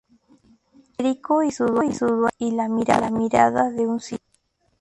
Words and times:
Federico 0.97 1.43
y 1.43 1.51
su 1.51 1.67
Duende 1.67 2.31
y 2.39 2.53
La 2.53 2.67
mirada 2.67 3.69
de 3.69 3.85
un 3.87 3.99
Siglo. 3.99 4.25